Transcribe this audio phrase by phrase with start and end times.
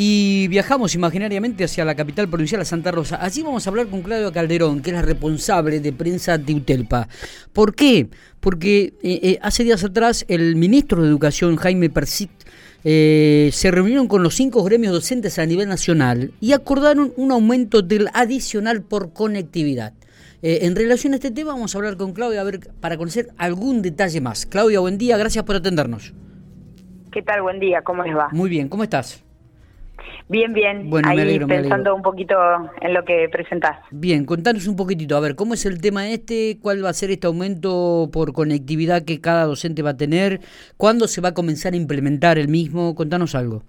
[0.00, 3.18] y viajamos imaginariamente hacia la capital provincial, a Santa Rosa.
[3.20, 7.08] Allí vamos a hablar con Claudio Calderón, que es la responsable de prensa de UTELPA.
[7.52, 8.06] ¿Por qué?
[8.38, 12.30] Porque eh, eh, hace días atrás el ministro de Educación, Jaime Persit,
[12.84, 17.82] eh, se reunieron con los cinco gremios docentes a nivel nacional y acordaron un aumento
[17.82, 19.94] del adicional por conectividad.
[20.42, 23.82] en relación a este tema vamos a hablar con Claudia a ver, para conocer algún
[23.82, 24.46] detalle más.
[24.46, 26.14] Claudia, buen día, gracias por atendernos.
[27.10, 27.42] ¿Qué tal?
[27.42, 28.28] Buen día, ¿cómo les va?
[28.30, 29.24] Muy bien, ¿cómo estás?
[30.28, 30.90] Bien, bien.
[30.90, 32.34] Bueno, Ahí pensando un poquito
[32.80, 33.78] en lo que presentás.
[33.90, 35.16] Bien, contanos un poquitito.
[35.16, 36.58] A ver, ¿cómo es el tema este?
[36.60, 40.40] ¿Cuál va a ser este aumento por conectividad que cada docente va a tener?
[40.76, 42.94] ¿Cuándo se va a comenzar a implementar el mismo?
[42.94, 43.62] Contanos algo.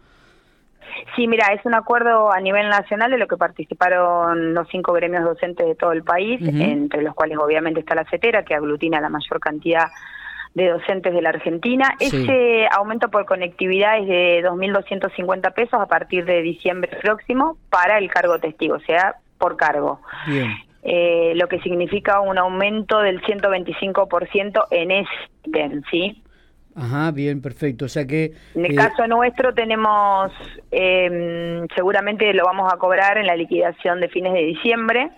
[1.15, 5.23] Sí, mira, es un acuerdo a nivel nacional de lo que participaron los cinco gremios
[5.23, 9.09] docentes de todo el país, entre los cuales obviamente está la CETERA, que aglutina la
[9.09, 9.85] mayor cantidad
[10.53, 11.95] de docentes de la Argentina.
[11.99, 18.09] Ese aumento por conectividad es de 2.250 pesos a partir de diciembre próximo para el
[18.09, 20.01] cargo testigo, o sea, por cargo.
[20.81, 26.23] Eh, lo que significa un aumento del 125% en ese ¿sí?
[26.75, 27.85] Ajá, bien, perfecto.
[27.85, 28.33] O sea que...
[28.55, 30.31] En el eh, caso nuestro tenemos,
[30.71, 35.09] eh, seguramente lo vamos a cobrar en la liquidación de fines de diciembre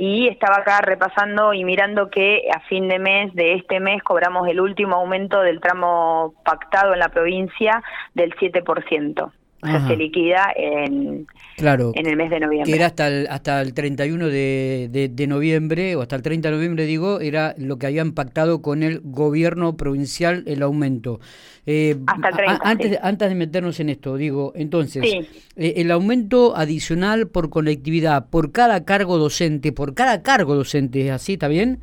[0.00, 4.48] y estaba acá repasando y mirando que a fin de mes de este mes cobramos
[4.48, 7.82] el último aumento del tramo pactado en la provincia
[8.14, 9.30] del 7%.
[9.62, 11.26] O sea, se liquida en,
[11.58, 12.70] claro, en el mes de noviembre.
[12.70, 16.56] Que era hasta el, hasta el 31 de, de, noviembre, o hasta el 30 de
[16.56, 21.20] noviembre, digo, era lo que habían pactado con el gobierno provincial el aumento.
[21.66, 26.56] Eh, hasta el 30, antes, antes de meternos en esto, digo, entonces, eh, el aumento
[26.56, 31.80] adicional por conectividad, por cada cargo docente, por cada cargo docente, ¿así está bien?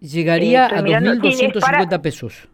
[0.00, 2.49] Llegaría a 2.250 pesos.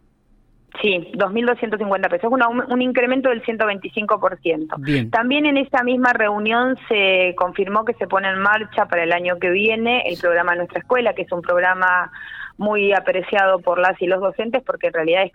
[0.82, 5.10] Sí, 2.250 pesos, un, un incremento del 125%.
[5.10, 9.38] También en esta misma reunión se confirmó que se pone en marcha para el año
[9.38, 12.10] que viene el programa Nuestra Escuela, que es un programa
[12.58, 15.32] muy apreciado por las y los docentes porque en realidad es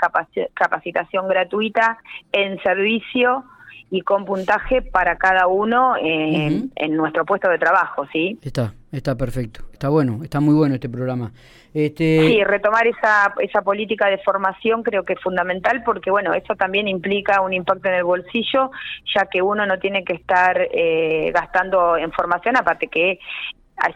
[0.53, 1.97] capacitación gratuita
[2.31, 3.45] en servicio
[3.93, 8.39] y con puntaje para cada uno en, nuestro puesto de trabajo, ¿sí?
[8.41, 11.33] Está, está perfecto, está bueno, está muy bueno este programa.
[11.73, 12.21] Este...
[12.21, 16.87] Sí, retomar esa, esa política de formación creo que es fundamental porque, bueno, eso también
[16.87, 18.71] implica un impacto en el bolsillo,
[19.13, 23.19] ya que uno no tiene que estar eh, gastando en formación, aparte que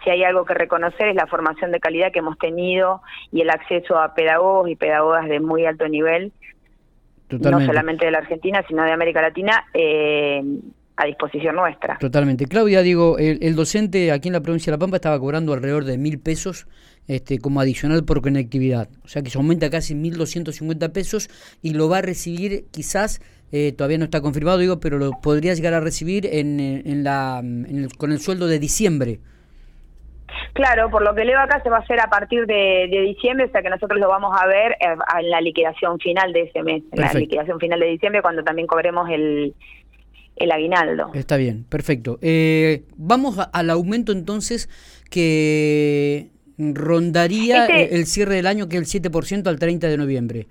[0.03, 3.01] si hay algo que reconocer es la formación de calidad que hemos tenido
[3.31, 6.33] y el acceso a pedagogos y pedagogas de muy alto nivel
[7.29, 10.41] no solamente de la Argentina, sino de América Latina, eh,
[10.97, 11.97] a disposición nuestra.
[11.97, 12.45] Totalmente.
[12.45, 15.97] Claudia, digo, el, docente aquí en la provincia de La Pampa estaba cobrando alrededor de
[15.97, 16.67] mil pesos
[17.07, 18.87] este, como adicional por conectividad.
[19.03, 21.29] O sea que se aumenta casi 1.250 pesos
[21.61, 23.21] y lo va a recibir quizás,
[23.51, 27.43] eh, todavía no está confirmado, digo, pero lo podría llegar a recibir en, en la,
[27.97, 29.19] con el sueldo de diciembre.
[30.53, 33.51] Claro, por lo que leo acá se va a hacer a partir de, diciembre, o
[33.51, 36.83] sea que nosotros lo vamos a ver eh, en la liquidación final de ese mes,
[36.91, 39.53] en la liquidación final de diciembre, cuando también cobremos el,
[40.35, 41.11] el aguinaldo.
[41.13, 42.19] Está bien, perfecto.
[42.21, 44.69] Eh, vamos al aumento entonces
[45.09, 50.47] que rondaría este el cierre del año, que es el 7% al 30 de noviembre.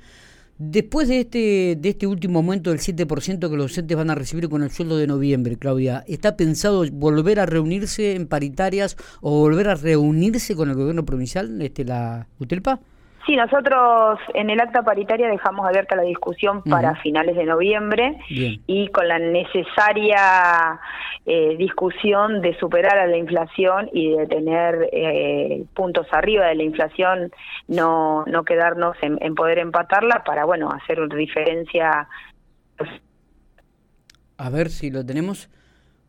[0.56, 4.48] Después de este, de este último aumento del 7% que los docentes van a recibir
[4.48, 9.68] con el sueldo de noviembre, Claudia, ¿está pensado volver a reunirse en paritarias o volver
[9.68, 12.80] a reunirse con el gobierno provincial, este, la UTELPA?
[13.26, 18.88] Sí, nosotros en el acta paritaria dejamos abierta la discusión para finales de noviembre y
[18.88, 20.78] con la necesaria
[21.24, 26.64] eh, discusión de superar a la inflación y de tener eh, puntos arriba de la
[26.64, 27.32] inflación,
[27.66, 32.06] no, no quedarnos en, poder empatarla para, bueno, hacer una diferencia.
[34.36, 35.48] A ver si lo tenemos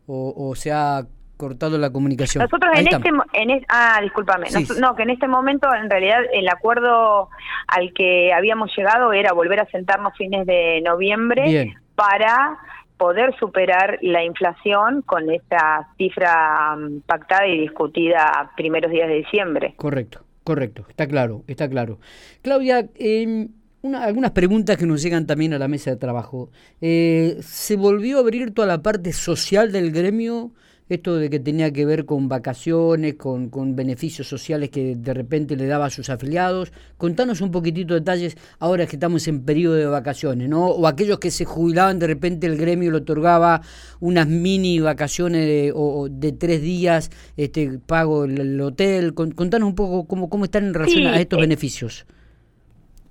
[0.06, 1.06] o, o sea
[1.36, 2.42] cortado la comunicación.
[2.42, 4.48] Nosotros en este, en ah, discúlpame,
[4.80, 7.28] no, que en este momento en realidad el acuerdo
[7.68, 12.58] al que habíamos llegado era volver a sentarnos fines de noviembre para
[12.96, 19.74] poder superar la inflación con esta cifra mm, pactada y discutida primeros días de diciembre.
[19.76, 21.98] Correcto, correcto, está claro, está claro.
[22.42, 23.48] Claudia, eh,
[23.94, 26.50] algunas preguntas que nos llegan también a la mesa de trabajo.
[26.80, 30.52] Eh, ¿Se volvió a abrir toda la parte social del gremio?
[30.88, 35.56] Esto de que tenía que ver con vacaciones, con, con, beneficios sociales que de repente
[35.56, 36.72] le daba a sus afiliados.
[36.96, 40.66] Contanos un poquitito de detalles ahora que estamos en periodo de vacaciones, ¿no?
[40.66, 43.62] O aquellos que se jubilaban, de repente el gremio le otorgaba
[44.00, 49.14] unas mini vacaciones de, o, de tres días, este pago el, hotel.
[49.14, 52.06] contanos un poco cómo, cómo están en relación a estos eh, beneficios.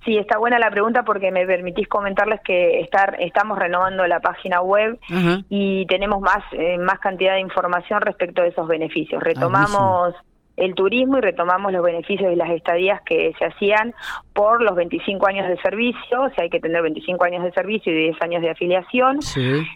[0.06, 4.62] Sí, está buena la pregunta porque me permitís comentarles que estar, estamos renovando la página
[4.62, 5.00] web
[5.48, 9.20] y tenemos más, eh, más cantidad de información respecto de esos beneficios.
[9.20, 10.14] Retomamos
[10.56, 13.94] el turismo y retomamos los beneficios de las estadías que se hacían
[14.32, 17.92] por los 25 años de servicio, o sea, hay que tener 25 años de servicio
[17.92, 19.18] y 10 años de afiliación.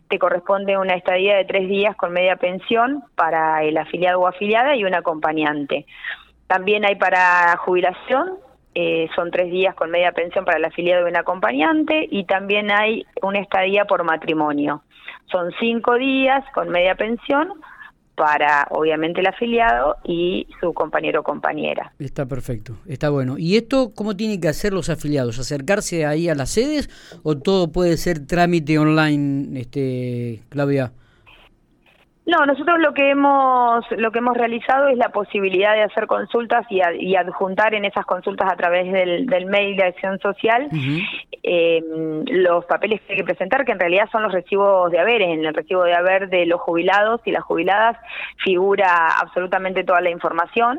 [0.08, 4.76] Te corresponde una estadía de tres días con media pensión para el afiliado o afiliada
[4.76, 5.86] y un acompañante.
[6.46, 8.38] También hay para jubilación,
[8.74, 12.70] eh, son tres días con media pensión para el afiliado y un acompañante, y también
[12.70, 14.82] hay una estadía por matrimonio.
[15.30, 17.60] Son cinco días con media pensión
[18.20, 21.92] para obviamente el afiliado y su compañero o compañera.
[21.98, 23.38] Está perfecto, está bueno.
[23.38, 25.38] ¿Y esto cómo tienen que hacer los afiliados?
[25.38, 26.90] ¿Acercarse ahí a las sedes
[27.22, 30.92] o todo puede ser trámite online, este, Claudia?
[32.30, 36.64] No, nosotros lo que hemos lo que hemos realizado es la posibilidad de hacer consultas
[36.70, 40.68] y, adjuntar en esas consultas a través del, mail de Acción Social
[41.42, 41.82] eh,
[42.26, 45.28] los papeles que hay que presentar, que en realidad son los recibos de haberes.
[45.28, 47.96] En el recibo de haber de los jubilados y las jubiladas
[48.44, 50.78] figura absolutamente toda la información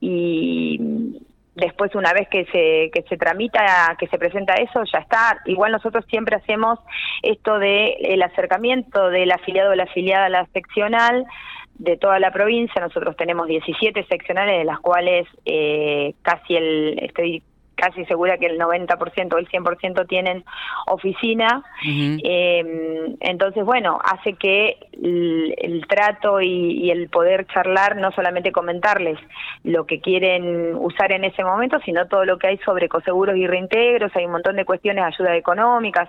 [0.00, 1.18] y
[1.54, 5.40] después una vez que se que se tramita que se presenta eso ya está.
[5.46, 6.78] Igual nosotros siempre hacemos
[7.22, 11.26] esto de el acercamiento del afiliado o la afiliada a la seccional
[11.74, 12.80] de toda la provincia.
[12.80, 17.42] Nosotros tenemos 17 seccionales de las cuales eh, casi el estoy
[17.74, 20.44] casi segura que el 90% o el 100% tienen
[20.86, 21.62] oficina.
[21.82, 29.18] Em, entonces, bueno, hace que el, trato y, el poder charlar, no solamente comentarles
[29.62, 33.46] lo que quieren usar en ese momento, sino todo lo que hay sobre coseguros y
[33.46, 36.08] reintegros, hay un montón de cuestiones de ayuda económicas,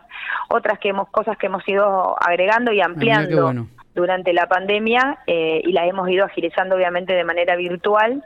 [0.50, 3.68] otras que hemos, cosas que hemos ido agregando y ah, ampliando.
[3.94, 8.24] durante la pandemia eh, y las hemos ido agilizando obviamente de manera virtual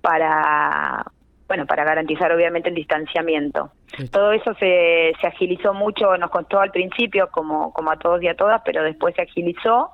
[0.00, 1.04] para
[1.52, 3.72] bueno, para garantizar obviamente el distanciamiento.
[4.10, 8.28] Todo eso se, se agilizó mucho, nos costó al principio, como, como a todos y
[8.28, 9.90] a todas, pero después se agilizó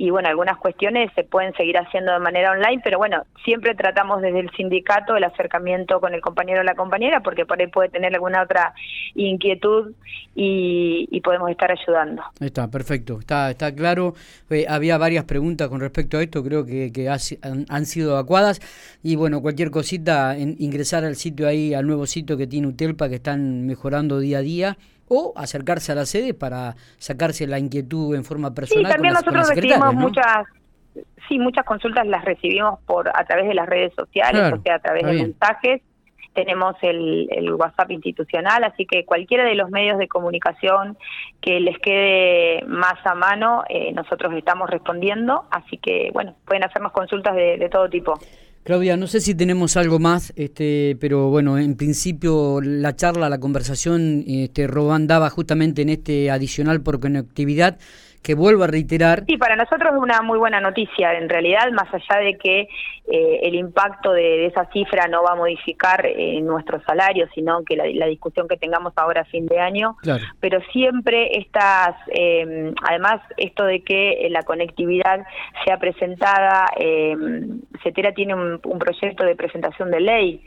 [0.00, 4.22] y bueno, algunas cuestiones se pueden seguir haciendo de manera online, pero bueno, siempre tratamos
[4.22, 7.88] desde el sindicato el acercamiento con el compañero o la compañera, porque por ahí puede
[7.88, 8.74] tener alguna otra
[9.16, 9.92] inquietud
[10.36, 12.22] y, podemos estar ayudando.
[12.40, 14.14] Está, perfecto, está, está claro.
[14.48, 18.60] Eh, había varias preguntas con respecto a esto, creo que, que han, sido adecuadas
[19.02, 23.16] y bueno, cualquier cosita, ingresar al sitio ahí, al nuevo sitio que tiene Utelpa, que
[23.28, 24.76] están mejorando día a día
[25.08, 28.86] o acercarse a la sede para sacarse la inquietud en forma personal.
[28.86, 30.46] Sí, también nosotros recibimos muchas,
[31.28, 34.78] sí, muchas consultas las recibimos por a través de las redes sociales, o sea, a
[34.78, 35.82] través de mensajes.
[36.34, 40.96] Tenemos el, el, WhatsApp institucional, así que cualquiera de los medios de comunicación
[41.40, 46.92] que les quede más a mano, eh, nosotros estamos respondiendo, así que bueno, pueden hacernos
[46.92, 48.14] consultas de, de todo tipo.
[48.68, 53.40] Claudia, no sé si tenemos algo más, este, pero bueno, en principio la charla, la
[53.40, 57.78] conversación, este, Robán daba justamente en este adicional por conectividad
[58.22, 59.24] que vuelvo a reiterar.
[59.26, 62.68] Sí, para nosotros es una muy buena noticia, en realidad, más allá de que
[63.10, 67.76] eh, el impacto de, esa cifra no va a modificar eh, nuestro salario, sino que
[67.76, 69.96] la, discusión que tengamos ahora a fin de año,
[70.40, 75.24] pero siempre estas, eh, además esto de que la conectividad
[75.64, 77.16] sea presentada, eh,
[77.82, 80.42] CETERA tiene un proyecto de presentación de ley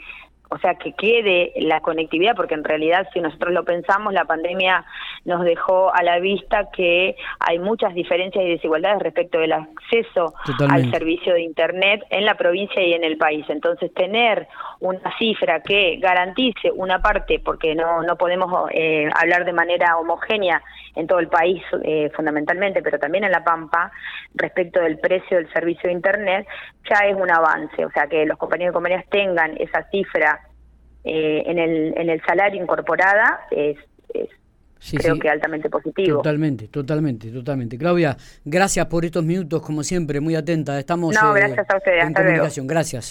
[0.53, 4.83] o sea, que quede la conectividad, porque en realidad si nosotros lo pensamos, la pandemia
[5.24, 10.34] nos dejó a la vista que hay muchas diferencias y desigualdades respecto del acceso
[10.70, 13.46] al servicio de Internet en la provincia y en el país.
[13.48, 14.46] Entonces, tener
[14.81, 20.62] una cifra que garantice una parte, porque no, no podemos eh, hablar de manera homogénea
[20.96, 23.89] en todo el país eh, fundamentalmente, pero también en La Pampa,
[24.36, 26.48] respecto del precio del servicio de Internet,
[26.89, 27.86] ya es un avance.
[27.86, 30.40] O sea, que los compañeros y compañeras tengan esa cifra
[31.03, 33.77] eh, en, el, en el salario incorporada es,
[34.98, 36.17] creo que altamente positivo.
[36.17, 37.77] Totalmente, totalmente, totalmente.
[37.77, 40.79] Claudia, gracias por estos minutos, como siempre, muy atenta.
[40.79, 42.05] Estamos no, gracias a ustedes.
[42.05, 42.67] en comunicación.
[42.67, 43.10] Gracias.